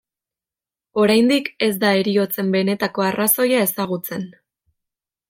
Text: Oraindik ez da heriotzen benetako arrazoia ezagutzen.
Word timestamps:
Oraindik 1.01 1.51
ez 1.67 1.75
da 1.83 1.91
heriotzen 1.97 2.49
benetako 2.57 3.05
arrazoia 3.09 3.61
ezagutzen. 3.67 4.25